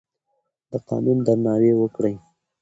د 0.69 0.71
قانون 0.87 1.17
درناوی 1.25 1.71
وکړئ. 1.77 2.15